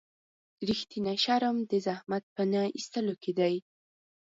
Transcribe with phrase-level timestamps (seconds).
[0.69, 3.55] رښتینی شرم د زحمت په نه ایستلو کې دی.